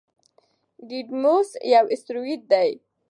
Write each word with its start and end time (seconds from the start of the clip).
ډیډیموس 0.87 1.49
یو 1.73 1.85
اسټروېډ 1.93 2.41
دی. 2.51 2.69